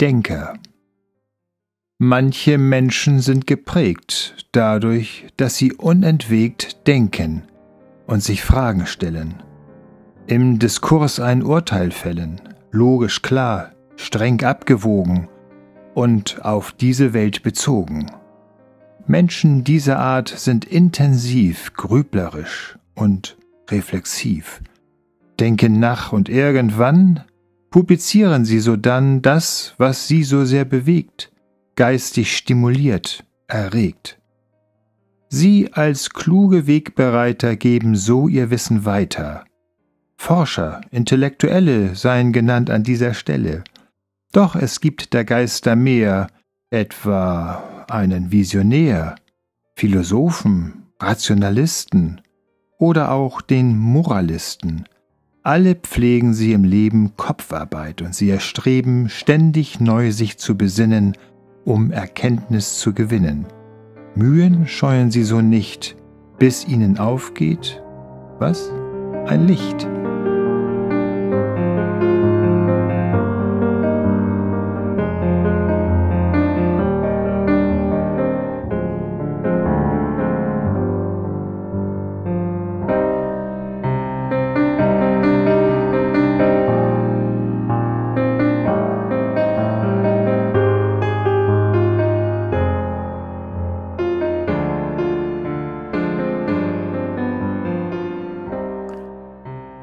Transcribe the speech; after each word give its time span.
Denker 0.00 0.58
Manche 1.96 2.58
Menschen 2.58 3.20
sind 3.20 3.46
geprägt 3.46 4.46
dadurch, 4.52 5.26
dass 5.38 5.56
sie 5.56 5.72
unentwegt 5.72 6.86
denken 6.86 7.44
und 8.06 8.22
sich 8.22 8.44
Fragen 8.44 8.84
stellen, 8.86 9.42
im 10.26 10.58
Diskurs 10.58 11.18
ein 11.18 11.42
Urteil 11.42 11.92
fällen, 11.92 12.42
logisch 12.70 13.22
klar, 13.22 13.72
streng 13.96 14.42
abgewogen 14.44 15.28
und 15.94 16.44
auf 16.44 16.72
diese 16.72 17.14
Welt 17.14 17.42
bezogen. 17.42 18.10
Menschen 19.06 19.64
dieser 19.64 19.98
Art 19.98 20.28
sind 20.28 20.66
intensiv, 20.66 21.72
grüblerisch 21.72 22.76
und 22.94 23.38
reflexiv, 23.70 24.60
denken 25.40 25.80
nach 25.80 26.12
und 26.12 26.28
irgendwann 26.28 27.24
publizieren 27.76 28.46
sie 28.46 28.60
sodann 28.60 29.20
das, 29.20 29.74
was 29.76 30.08
sie 30.08 30.24
so 30.24 30.46
sehr 30.46 30.64
bewegt, 30.64 31.30
geistig 31.74 32.34
stimuliert, 32.34 33.22
erregt. 33.48 34.18
Sie 35.28 35.74
als 35.74 36.08
kluge 36.08 36.66
Wegbereiter 36.66 37.54
geben 37.54 37.94
so 37.94 38.28
ihr 38.28 38.48
Wissen 38.48 38.86
weiter. 38.86 39.44
Forscher, 40.16 40.80
Intellektuelle 40.90 41.94
seien 41.94 42.32
genannt 42.32 42.70
an 42.70 42.82
dieser 42.82 43.12
Stelle. 43.12 43.62
Doch 44.32 44.56
es 44.56 44.80
gibt 44.80 45.12
der 45.12 45.26
Geister 45.26 45.76
mehr, 45.76 46.28
etwa 46.70 47.84
einen 47.90 48.32
Visionär, 48.32 49.16
Philosophen, 49.74 50.86
Rationalisten 50.98 52.22
oder 52.78 53.10
auch 53.10 53.42
den 53.42 53.76
Moralisten, 53.76 54.86
alle 55.46 55.76
pflegen 55.76 56.34
sie 56.34 56.52
im 56.54 56.64
Leben 56.64 57.12
Kopfarbeit 57.16 58.02
und 58.02 58.16
sie 58.16 58.28
erstreben 58.28 59.08
ständig 59.08 59.78
neu 59.78 60.10
sich 60.10 60.38
zu 60.38 60.56
besinnen, 60.56 61.16
um 61.64 61.92
Erkenntnis 61.92 62.80
zu 62.80 62.92
gewinnen. 62.92 63.46
Mühen 64.16 64.66
scheuen 64.66 65.12
sie 65.12 65.22
so 65.22 65.40
nicht, 65.40 65.94
bis 66.40 66.66
ihnen 66.66 66.98
aufgeht, 66.98 67.80
was? 68.40 68.72
Ein 69.26 69.46
Licht. 69.46 69.86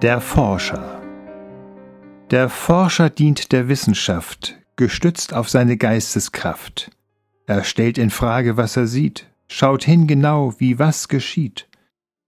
Der 0.03 0.19
Forscher 0.19 1.01
Der 2.29 2.49
Forscher 2.49 3.09
dient 3.09 3.53
der 3.53 3.69
Wissenschaft, 3.69 4.57
gestützt 4.75 5.33
auf 5.33 5.47
seine 5.47 5.77
Geisteskraft. 5.77 6.91
Er 7.45 7.63
stellt 7.63 7.97
in 7.97 8.09
Frage, 8.09 8.57
was 8.57 8.75
er 8.75 8.85
sieht, 8.85 9.29
schaut 9.47 9.85
hin 9.85 10.05
genau, 10.05 10.55
wie 10.57 10.77
was 10.77 11.07
geschieht. 11.07 11.69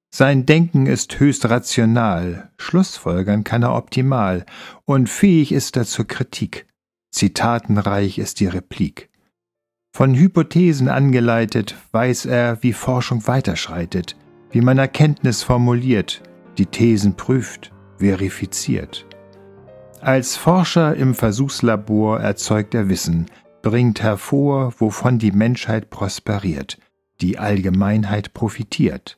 Sein 0.09 0.46
Denken 0.46 0.85
ist 0.85 1.19
höchst 1.19 1.50
rational, 1.50 2.50
Schlussfolgern 2.58 3.44
kann 3.44 3.64
er 3.64 3.75
optimal, 3.75 4.46
und 4.85 5.09
fähig 5.09 5.52
ist 5.52 5.75
er 5.75 5.84
zur 5.84 6.08
Kritik. 6.08 6.68
Zitatenreich 7.12 8.19
ist 8.19 8.40
die 8.40 8.47
Replik. 8.47 9.09
Von 9.94 10.16
Hypothesen 10.16 10.88
angeleitet, 10.88 11.75
weiß 11.91 12.25
er, 12.28 12.64
wie 12.64 12.72
Forschung 12.72 13.28
weiterschreitet, 13.28 14.16
wie 14.50 14.62
man 14.62 14.78
Erkenntnis 14.78 15.44
formuliert, 15.44 16.22
die 16.57 16.66
Thesen 16.66 17.16
prüft, 17.16 17.71
verifiziert. 17.97 19.05
Als 20.01 20.38
Forscher 20.38 20.95
im 20.95 21.16
Versuchslabor 21.16 22.19
erzeugt 22.19 22.75
er 22.75 22.89
Wissen, 22.89 23.25
bringt 23.61 24.03
hervor, 24.03 24.73
wovon 24.77 25.17
die 25.17 25.31
Menschheit 25.31 25.89
prosperiert, 25.89 26.77
die 27.21 27.39
Allgemeinheit 27.39 28.33
profitiert. 28.33 29.17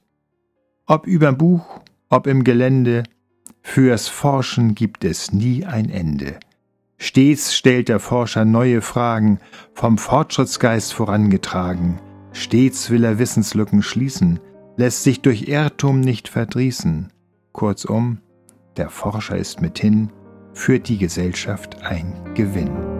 Ob 0.85 1.05
überm 1.05 1.37
Buch, 1.37 1.81
ob 2.09 2.27
im 2.27 2.43
Gelände, 2.45 3.03
fürs 3.61 4.07
Forschen 4.07 4.75
gibt 4.75 5.03
es 5.03 5.33
nie 5.33 5.65
ein 5.65 5.89
Ende. 5.89 6.39
Stets 6.97 7.53
stellt 7.53 7.89
der 7.89 7.99
Forscher 7.99 8.45
neue 8.45 8.81
Fragen, 8.81 9.39
vom 9.73 9.97
Fortschrittsgeist 9.97 10.93
vorangetragen. 10.93 11.99
Stets 12.31 12.89
will 12.89 13.03
er 13.03 13.19
Wissenslücken 13.19 13.83
schließen, 13.83 14.39
lässt 14.77 15.03
sich 15.03 15.21
durch 15.21 15.49
Irrtum 15.49 15.99
nicht 15.99 16.29
verdrießen. 16.29 17.11
Kurzum, 17.57 18.19
der 18.77 18.91
Forscher 18.91 19.35
ist 19.35 19.61
mithin 19.61 20.11
für 20.53 20.79
die 20.79 20.99
Gesellschaft 20.99 21.81
ein 21.81 22.13
Gewinn. 22.35 22.96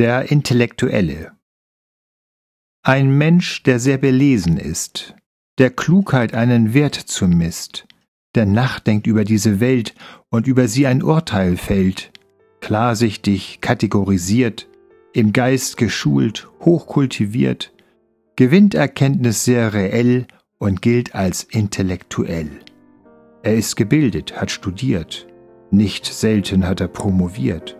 Der 0.00 0.30
Intellektuelle 0.30 1.32
Ein 2.82 3.18
Mensch, 3.18 3.62
der 3.64 3.78
sehr 3.78 3.98
belesen 3.98 4.56
ist, 4.56 5.14
der 5.58 5.68
Klugheit 5.68 6.32
einen 6.32 6.72
Wert 6.72 6.94
zumisst, 6.94 7.86
der 8.34 8.46
nachdenkt 8.46 9.06
über 9.06 9.24
diese 9.24 9.60
Welt 9.60 9.94
und 10.30 10.46
über 10.46 10.68
sie 10.68 10.86
ein 10.86 11.02
Urteil 11.02 11.58
fällt, 11.58 12.12
klarsichtig 12.62 13.60
kategorisiert, 13.60 14.70
im 15.12 15.34
Geist 15.34 15.76
geschult, 15.76 16.48
hochkultiviert, 16.60 17.70
gewinnt 18.36 18.74
Erkenntnis 18.74 19.44
sehr 19.44 19.74
reell 19.74 20.26
und 20.56 20.80
gilt 20.80 21.14
als 21.14 21.42
intellektuell. 21.42 22.48
Er 23.42 23.54
ist 23.54 23.76
gebildet, 23.76 24.40
hat 24.40 24.50
studiert, 24.50 25.26
nicht 25.70 26.06
selten 26.06 26.66
hat 26.66 26.80
er 26.80 26.88
promoviert 26.88 27.76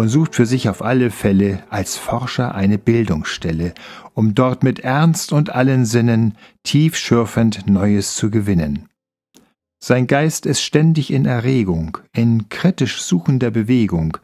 und 0.00 0.08
sucht 0.08 0.34
für 0.34 0.46
sich 0.46 0.70
auf 0.70 0.82
alle 0.82 1.10
Fälle 1.10 1.62
als 1.68 1.98
Forscher 1.98 2.54
eine 2.54 2.78
Bildungsstelle, 2.78 3.74
um 4.14 4.34
dort 4.34 4.62
mit 4.62 4.80
Ernst 4.80 5.30
und 5.30 5.54
allen 5.54 5.84
Sinnen 5.84 6.38
tiefschürfend 6.62 7.68
Neues 7.68 8.14
zu 8.14 8.30
gewinnen. 8.30 8.88
Sein 9.78 10.06
Geist 10.06 10.46
ist 10.46 10.62
ständig 10.62 11.12
in 11.12 11.26
Erregung, 11.26 11.98
in 12.14 12.48
kritisch 12.48 13.02
suchender 13.02 13.50
Bewegung, 13.50 14.16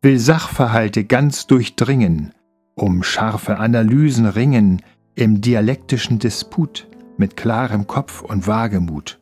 will 0.00 0.18
Sachverhalte 0.18 1.04
ganz 1.04 1.46
durchdringen, 1.46 2.32
um 2.74 3.02
scharfe 3.02 3.58
Analysen 3.58 4.24
ringen, 4.24 4.80
im 5.14 5.42
dialektischen 5.42 6.18
Disput, 6.18 6.88
mit 7.18 7.36
klarem 7.36 7.86
Kopf 7.86 8.22
und 8.22 8.46
Wagemut. 8.46 9.18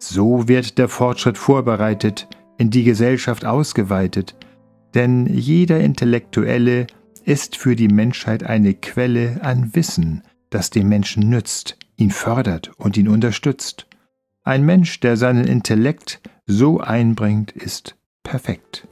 So 0.00 0.48
wird 0.48 0.78
der 0.78 0.88
Fortschritt 0.88 1.38
vorbereitet, 1.38 2.26
in 2.56 2.70
die 2.70 2.82
Gesellschaft 2.82 3.44
ausgeweitet, 3.44 4.34
denn 4.98 5.26
jeder 5.26 5.78
Intellektuelle 5.78 6.88
ist 7.24 7.56
für 7.56 7.76
die 7.76 7.86
Menschheit 7.86 8.42
eine 8.42 8.74
Quelle 8.74 9.38
an 9.42 9.72
Wissen, 9.76 10.24
das 10.50 10.70
dem 10.70 10.88
Menschen 10.88 11.28
nützt, 11.28 11.78
ihn 11.96 12.10
fördert 12.10 12.72
und 12.78 12.96
ihn 12.96 13.06
unterstützt. 13.06 13.86
Ein 14.42 14.64
Mensch, 14.64 14.98
der 14.98 15.16
seinen 15.16 15.46
Intellekt 15.46 16.20
so 16.46 16.80
einbringt, 16.80 17.52
ist 17.52 17.94
perfekt. 18.24 18.88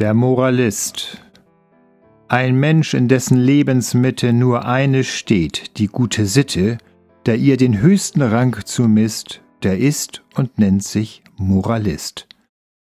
Der 0.00 0.14
Moralist. 0.14 1.18
Ein 2.28 2.54
Mensch, 2.56 2.94
in 2.94 3.06
dessen 3.06 3.36
Lebensmitte 3.36 4.32
nur 4.32 4.64
eine 4.64 5.04
steht, 5.04 5.76
die 5.76 5.88
gute 5.88 6.24
Sitte, 6.24 6.78
der 7.26 7.36
ihr 7.36 7.58
den 7.58 7.82
höchsten 7.82 8.22
Rang 8.22 8.64
zumisst, 8.64 9.42
der 9.62 9.76
ist 9.76 10.22
und 10.36 10.58
nennt 10.58 10.84
sich 10.84 11.22
Moralist. 11.36 12.28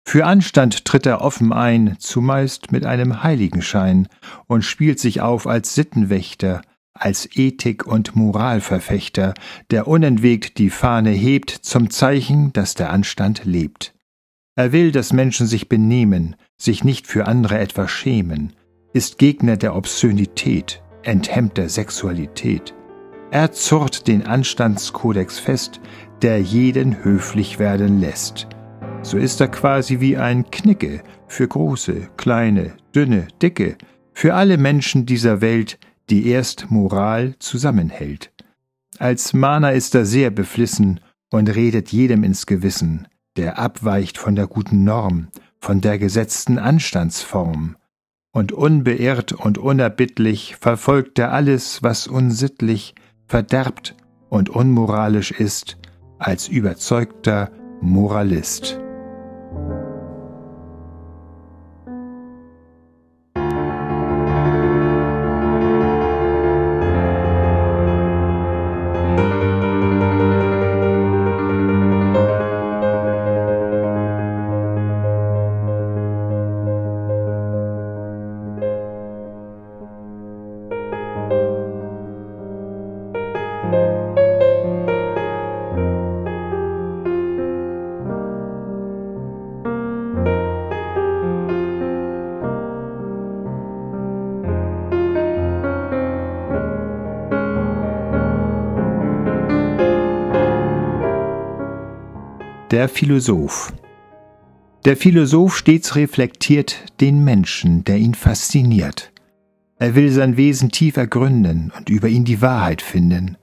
Für 0.04 0.26
Anstand 0.26 0.84
tritt 0.84 1.06
er 1.06 1.22
offen 1.22 1.54
ein, 1.54 1.96
zumeist 1.98 2.74
mit 2.74 2.86
einem 2.86 3.24
Heiligenschein, 3.24 4.10
und 4.48 4.66
spielt 4.66 5.00
sich 5.00 5.22
auf 5.22 5.48
als 5.48 5.76
Sittenwächter, 5.76 6.62
als 6.94 7.26
Ethik- 7.38 7.88
und 7.88 8.18
Moralverfechter, 8.18 9.34
der 9.72 9.88
unentwegt 9.88 10.58
die 10.58 10.70
Fahne 10.70 11.12
hebt 11.12 11.52
zum 11.52 11.90
Zeichen, 11.90 12.52
dass 12.52 12.74
der 12.74 12.92
Anstand 12.92 13.46
lebt. 13.46 13.94
Er 14.58 14.72
will, 14.72 14.92
dass 14.92 15.14
Menschen 15.14 15.46
sich 15.46 15.70
benehmen, 15.70 16.36
sich 16.58 16.84
nicht 16.84 17.06
für 17.06 17.28
andere 17.28 17.60
etwas 17.60 17.92
schämen, 17.92 18.54
ist 18.92 19.20
Gegner 19.20 19.56
der 19.56 19.76
Obszönität, 19.76 20.82
enthemmt 21.04 21.58
der 21.58 21.70
Sexualität. 21.70 22.74
Er 23.30 23.52
zurrt 23.52 24.08
den 24.08 24.26
Anstandskodex 24.26 25.38
fest, 25.38 25.80
der 26.24 26.42
jeden 26.42 27.04
höflich 27.04 27.60
werden 27.60 28.02
lässt. 28.02 28.48
So 29.04 29.20
ist 29.20 29.40
er 29.42 29.50
quasi 29.50 30.00
wie 30.00 30.18
ein 30.18 30.50
Knicke 30.50 31.04
für 31.28 31.48
große, 31.48 32.10
kleine, 32.18 32.74
dünne, 32.96 33.28
dicke, 33.40 33.78
für 34.12 34.34
alle 34.34 34.58
Menschen 34.58 35.06
dieser 35.06 35.40
Welt, 35.40 35.78
die 36.10 36.28
erst 36.30 36.72
Moral 36.72 37.36
zusammenhält. 37.38 38.34
Als 38.98 39.34
Mahner 39.34 39.74
ist 39.74 39.94
er 39.94 40.06
sehr 40.06 40.32
beflissen 40.32 41.00
und 41.30 41.56
redet 41.56 41.92
jedem 41.92 42.24
ins 42.24 42.48
Gewissen, 42.48 43.08
der 43.38 43.60
abweicht 43.60 44.18
von 44.18 44.36
der 44.36 44.48
guten 44.48 44.84
Norm, 44.84 45.28
von 45.60 45.82
der 45.82 46.00
gesetzten 46.00 46.58
Anstandsform. 46.58 47.78
Und 48.32 48.52
unbeirrt 48.52 49.32
und 49.32 49.58
unerbittlich 49.58 50.58
verfolgt 50.58 51.18
er 51.20 51.32
alles, 51.32 51.82
was 51.82 52.08
unsittlich, 52.08 52.94
verderbt 53.26 53.96
und 54.30 54.50
unmoralisch 54.50 55.32
ist, 55.32 55.78
als 56.20 56.48
überzeugter 56.48 57.52
Moralist. 57.82 58.80
Der 102.72 102.90
Philosoph 102.90 103.72
Der 104.84 104.98
Philosoph 104.98 105.56
stets 105.56 105.96
reflektiert 105.96 106.76
den 107.00 107.24
Menschen, 107.24 107.86
der 107.86 107.96
ihn 107.96 108.14
fasziniert. 108.14 109.14
Er 109.80 109.96
will 109.96 110.12
sein 110.12 110.36
Wesen 110.36 110.70
tief 110.70 110.98
ergründen 110.98 111.72
und 111.78 111.88
über 111.88 112.10
ihn 112.10 112.26
die 112.26 112.42
Wahrheit 112.42 112.82
finden. 112.82 113.38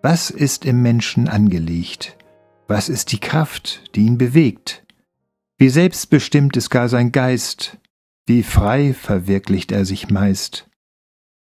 Was 0.00 0.30
ist 0.30 0.64
im 0.64 0.80
Menschen 0.80 1.26
angelegt? 1.26 2.16
Was 2.68 2.88
ist 2.88 3.10
die 3.10 3.18
Kraft, 3.18 3.82
die 3.96 4.02
ihn 4.02 4.16
bewegt? 4.16 4.84
Wie 5.58 5.68
selbstbestimmt 5.68 6.56
ist 6.56 6.70
gar 6.70 6.88
sein 6.88 7.10
Geist? 7.10 7.78
Wie 8.26 8.44
frei 8.44 8.94
verwirklicht 8.94 9.72
er 9.72 9.84
sich 9.84 10.08
meist? 10.08 10.70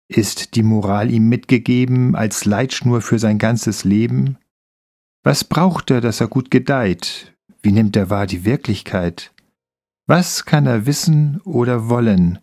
Ist 0.08 0.54
die 0.54 0.62
Moral 0.62 1.10
ihm 1.10 1.28
mitgegeben 1.28 2.14
als 2.14 2.46
Leitschnur 2.46 3.02
für 3.02 3.18
sein 3.18 3.36
ganzes 3.36 3.84
Leben? 3.84 4.38
Was 5.22 5.44
braucht 5.44 5.90
er, 5.90 6.00
dass 6.00 6.22
er 6.22 6.28
gut 6.28 6.50
gedeiht? 6.50 7.34
Wie 7.60 7.72
nimmt 7.72 7.94
er 7.94 8.08
wahr 8.08 8.26
die 8.26 8.46
Wirklichkeit? 8.46 9.32
Was 10.06 10.46
kann 10.46 10.66
er 10.66 10.86
wissen 10.86 11.42
oder 11.44 11.90
wollen? 11.90 12.38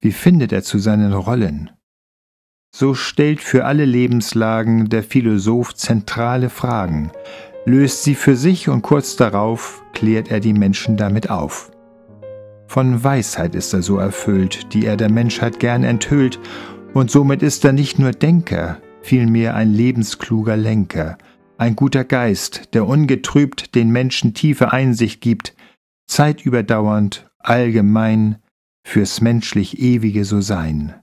Wie 0.00 0.10
findet 0.10 0.52
er 0.52 0.64
zu 0.64 0.78
seinen 0.78 1.12
Rollen? 1.12 1.70
So 2.74 2.94
stellt 2.94 3.40
für 3.40 3.66
alle 3.66 3.84
Lebenslagen 3.84 4.88
der 4.88 5.04
Philosoph 5.04 5.76
zentrale 5.76 6.50
Fragen, 6.50 7.12
löst 7.64 8.02
sie 8.02 8.16
für 8.16 8.34
sich 8.34 8.68
und 8.68 8.82
kurz 8.82 9.14
darauf 9.14 9.84
klärt 9.92 10.28
er 10.28 10.40
die 10.40 10.52
Menschen 10.52 10.96
damit 10.96 11.30
auf. 11.30 11.70
Von 12.66 13.02
Weisheit 13.02 13.54
ist 13.54 13.72
er 13.72 13.82
so 13.82 13.96
erfüllt, 13.96 14.74
die 14.74 14.86
er 14.86 14.96
der 14.96 15.10
Menschheit 15.10 15.60
gern 15.60 15.84
enthüllt, 15.84 16.40
und 16.94 17.12
somit 17.12 17.42
ist 17.42 17.64
er 17.64 17.72
nicht 17.72 18.00
nur 18.00 18.10
Denker, 18.10 18.78
vielmehr 19.02 19.54
ein 19.54 19.72
lebenskluger 19.72 20.56
Lenker, 20.56 21.16
ein 21.58 21.76
guter 21.76 22.04
Geist, 22.04 22.72
der 22.72 22.86
ungetrübt 22.86 23.74
den 23.74 23.90
Menschen 23.90 24.32
tiefe 24.32 24.72
Einsicht 24.72 25.20
gibt, 25.20 25.54
zeitüberdauernd, 26.06 27.28
allgemein, 27.38 28.36
fürs 28.86 29.20
menschlich 29.20 29.78
ewige 29.78 30.24
So-Sein. 30.24 30.94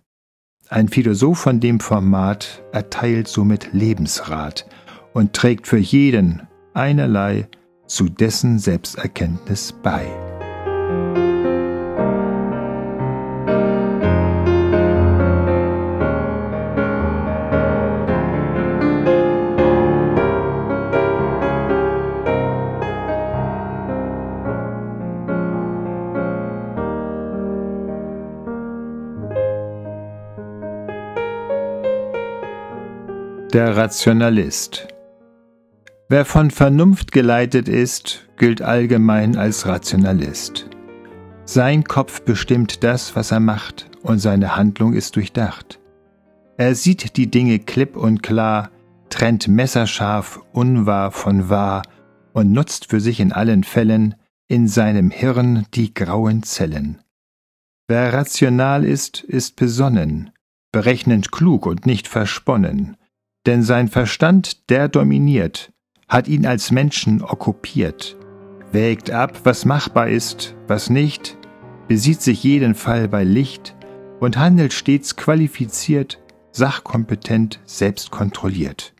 Ein 0.69 0.87
Philosoph 0.87 1.37
von 1.37 1.59
dem 1.59 1.79
Format 1.79 2.63
erteilt 2.71 3.27
somit 3.27 3.73
Lebensrat 3.73 4.65
und 5.13 5.33
trägt 5.33 5.67
für 5.67 5.77
jeden 5.77 6.47
einerlei 6.73 7.47
zu 7.85 8.09
dessen 8.09 8.57
Selbsterkenntnis 8.57 9.73
bei. 9.83 10.07
Der 33.55 33.77
Rationalist 33.77 34.89
Wer 36.09 36.25
von 36.25 36.51
Vernunft 36.51 37.13
geleitet 37.13 37.69
ist, 37.69 38.27
gilt 38.35 38.61
allgemein 38.61 39.37
als 39.37 39.65
Rationalist. 39.65 40.69
Sein 41.45 41.85
Kopf 41.85 42.23
bestimmt 42.23 42.83
das, 42.83 43.15
was 43.15 43.31
er 43.31 43.39
macht, 43.39 43.89
und 44.03 44.19
seine 44.19 44.57
Handlung 44.57 44.91
ist 44.91 45.15
durchdacht. 45.15 45.79
Er 46.57 46.75
sieht 46.75 47.15
die 47.15 47.31
Dinge 47.31 47.59
klipp 47.59 47.95
und 47.95 48.21
klar, 48.23 48.71
trennt 49.07 49.47
messerscharf 49.47 50.41
unwahr 50.51 51.11
von 51.11 51.47
wahr 51.47 51.83
und 52.33 52.51
nutzt 52.51 52.89
für 52.89 52.99
sich 52.99 53.21
in 53.21 53.31
allen 53.31 53.63
Fällen 53.63 54.15
in 54.49 54.67
seinem 54.67 55.11
Hirn 55.11 55.65
die 55.73 55.93
grauen 55.93 56.43
Zellen. 56.43 56.99
Wer 57.87 58.11
rational 58.11 58.83
ist, 58.83 59.23
ist 59.23 59.55
besonnen, 59.55 60.31
berechnend 60.73 61.31
klug 61.31 61.65
und 61.65 61.85
nicht 61.85 62.09
versponnen, 62.09 62.97
denn 63.45 63.63
sein 63.63 63.87
Verstand, 63.87 64.69
der 64.69 64.87
dominiert, 64.87 65.71
hat 66.07 66.27
ihn 66.27 66.45
als 66.45 66.71
Menschen 66.71 67.21
okkupiert, 67.21 68.15
wägt 68.71 69.11
ab, 69.11 69.41
was 69.43 69.65
machbar 69.65 70.09
ist, 70.09 70.55
was 70.67 70.89
nicht, 70.89 71.37
besieht 71.87 72.21
sich 72.21 72.43
jeden 72.43 72.75
Fall 72.75 73.07
bei 73.07 73.23
Licht 73.23 73.75
und 74.19 74.37
handelt 74.37 74.73
stets 74.73 75.15
qualifiziert, 75.15 76.19
sachkompetent, 76.51 77.59
selbstkontrolliert. 77.65 78.93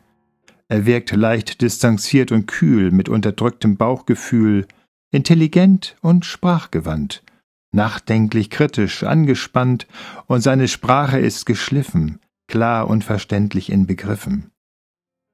Er 0.67 0.85
wirkt 0.85 1.11
leicht 1.11 1.61
distanziert 1.61 2.31
und 2.31 2.47
kühl, 2.47 2.91
mit 2.91 3.07
unterdrücktem 3.07 3.77
Bauchgefühl, 3.77 4.67
intelligent 5.11 5.95
und 6.01 6.25
sprachgewandt, 6.25 7.23
nachdenklich 7.71 8.49
kritisch, 8.49 9.03
angespannt, 9.03 9.87
und 10.27 10.41
seine 10.41 10.67
Sprache 10.67 11.19
ist 11.19 11.45
geschliffen, 11.45 12.19
klar 12.47 12.87
und 12.87 13.03
verständlich 13.03 13.71
in 13.71 13.87
Begriffen. 13.87 14.51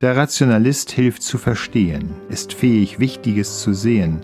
Der 0.01 0.17
Rationalist 0.17 0.91
hilft 0.91 1.21
zu 1.21 1.37
verstehen, 1.37 2.15
ist 2.29 2.53
fähig, 2.53 2.99
Wichtiges 2.99 3.61
zu 3.61 3.73
sehen, 3.73 4.21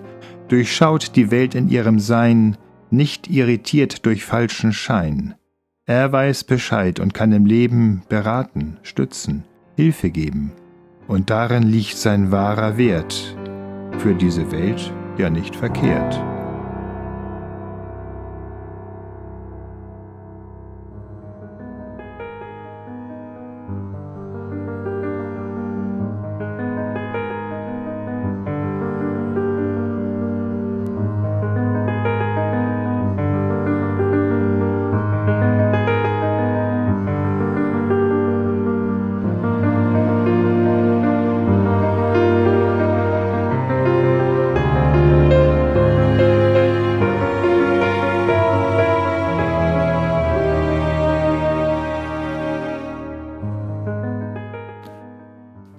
durchschaut 0.47 1.15
die 1.15 1.29
Welt 1.29 1.53
in 1.53 1.69
ihrem 1.69 1.99
Sein, 1.99 2.57
nicht 2.89 3.29
irritiert 3.29 4.05
durch 4.05 4.25
falschen 4.25 4.73
Schein. 4.73 5.35
Er 5.85 6.11
weiß 6.11 6.45
Bescheid 6.45 6.99
und 6.99 7.13
kann 7.13 7.31
im 7.31 7.45
Leben 7.45 8.03
beraten, 8.09 8.77
stützen, 8.81 9.43
Hilfe 9.75 10.09
geben. 10.09 10.51
Und 11.07 11.29
darin 11.29 11.63
liegt 11.63 11.95
sein 11.95 12.31
wahrer 12.31 12.77
Wert. 12.77 13.37
Für 13.99 14.13
diese 14.13 14.51
Welt 14.51 14.91
ja 15.17 15.29
nicht 15.29 15.55
verkehrt. 15.55 16.21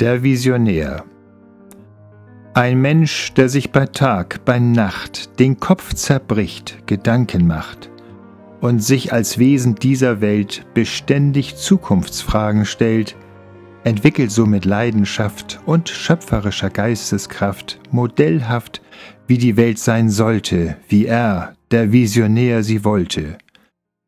Der 0.01 0.23
Visionär. 0.23 1.05
Ein 2.55 2.81
Mensch, 2.81 3.35
der 3.35 3.49
sich 3.49 3.73
bei 3.73 3.85
Tag, 3.85 4.45
bei 4.45 4.61
Nacht 4.61 5.41
den 5.41 5.59
Kopf 5.59 5.93
zerbricht, 5.93 6.87
Gedanken 6.87 7.49
macht 7.49 7.91
und 8.61 8.79
sich 8.79 9.13
als 9.13 9.39
Wesen 9.39 9.75
dieser 9.75 10.21
Welt 10.21 10.65
beständig 10.73 11.57
Zukunftsfragen 11.57 12.65
stellt, 12.65 13.17
entwickelt 13.83 14.31
so 14.31 14.47
mit 14.47 14.65
Leidenschaft 14.65 15.59
und 15.67 15.89
schöpferischer 15.89 16.71
Geisteskraft 16.71 17.81
modellhaft, 17.91 18.81
wie 19.27 19.39
die 19.39 19.57
Welt 19.57 19.81
sein 19.81 20.11
sollte, 20.11 20.77
wie 20.89 21.07
er, 21.07 21.57
der 21.73 21.91
Visionär, 21.91 22.63
sie 22.63 22.85
wollte. 22.85 23.37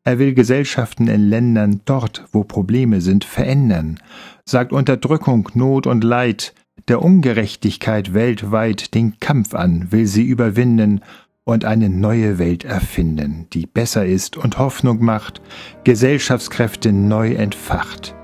Er 0.03 0.17
will 0.17 0.33
Gesellschaften 0.33 1.07
in 1.07 1.29
Ländern 1.29 1.81
dort, 1.85 2.25
wo 2.31 2.43
Probleme 2.43 3.01
sind, 3.01 3.23
verändern, 3.23 3.99
sagt 4.45 4.73
Unterdrückung, 4.73 5.49
Not 5.53 5.85
und 5.85 6.03
Leid, 6.03 6.55
der 6.87 7.03
Ungerechtigkeit 7.03 8.15
weltweit 8.15 8.95
den 8.95 9.19
Kampf 9.19 9.53
an, 9.53 9.91
will 9.91 10.07
sie 10.07 10.23
überwinden 10.23 11.01
und 11.43 11.65
eine 11.65 11.89
neue 11.89 12.39
Welt 12.39 12.65
erfinden, 12.65 13.45
die 13.53 13.67
besser 13.67 14.05
ist 14.05 14.37
und 14.37 14.57
Hoffnung 14.57 15.03
macht, 15.03 15.41
Gesellschaftskräfte 15.83 16.91
neu 16.91 17.33
entfacht. 17.33 18.15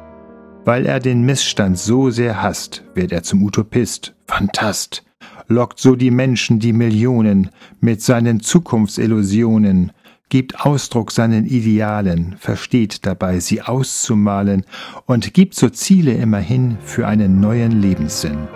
Weil 0.65 0.87
er 0.87 0.99
den 0.99 1.21
Missstand 1.21 1.77
so 1.77 2.09
sehr 2.09 2.41
hasst, 2.41 2.83
wird 2.95 3.11
er 3.11 3.21
zum 3.21 3.43
Utopist, 3.43 4.15
Phantast, 4.25 5.05
lockt 5.47 5.79
so 5.79 5.95
die 5.95 6.11
Menschen, 6.11 6.59
die 6.59 6.73
Millionen, 6.73 7.51
mit 7.79 8.01
seinen 8.01 8.39
Zukunftsillusionen, 8.39 9.91
gibt 10.29 10.65
Ausdruck 10.65 11.11
seinen 11.11 11.45
Idealen, 11.45 12.35
versteht 12.37 13.05
dabei, 13.05 13.39
sie 13.39 13.61
auszumalen 13.61 14.65
und 15.05 15.33
gibt 15.33 15.55
so 15.55 15.69
Ziele 15.69 16.13
immerhin 16.13 16.77
für 16.81 17.07
einen 17.07 17.39
neuen 17.39 17.81
Lebenssinn. 17.81 18.47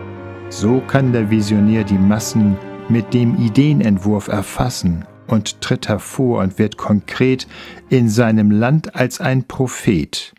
So 0.49 0.81
kann 0.81 1.13
der 1.13 1.29
Visionär 1.29 1.83
die 1.83 1.97
Massen 1.97 2.57
mit 2.89 3.13
dem 3.13 3.37
Ideenentwurf 3.37 4.27
erfassen 4.27 5.05
und 5.27 5.61
tritt 5.61 5.87
hervor 5.87 6.41
und 6.41 6.59
wird 6.59 6.77
konkret 6.77 7.47
in 7.89 8.09
seinem 8.09 8.51
Land 8.51 8.95
als 8.95 9.21
ein 9.21 9.45
Prophet. 9.45 10.33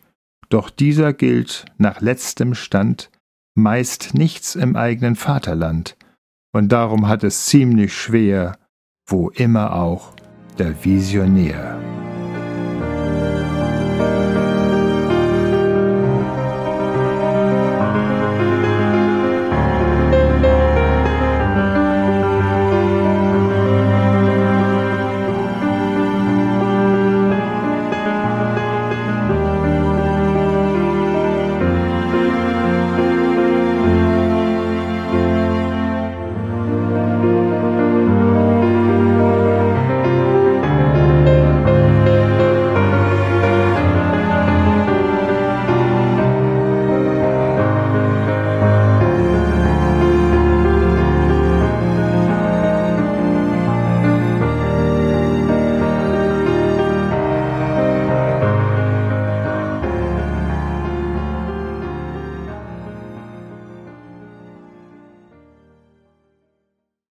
Doch 0.50 0.68
dieser 0.68 1.14
gilt 1.14 1.64
nach 1.78 2.02
letztem 2.02 2.54
Stand 2.54 3.10
meist 3.54 4.12
nichts 4.14 4.54
im 4.54 4.76
eigenen 4.76 5.16
Vaterland, 5.16 5.96
und 6.54 6.72
darum 6.72 7.08
hat 7.08 7.24
es 7.24 7.46
ziemlich 7.46 7.94
schwer, 7.94 8.58
wo 9.06 9.30
immer 9.30 9.74
auch 9.74 10.14
der 10.58 10.74
Visionär. 10.84 12.01